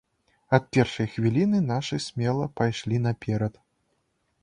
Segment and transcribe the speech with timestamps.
[0.57, 3.65] Ад першай хвіліны нашы смела пайшлі наперад.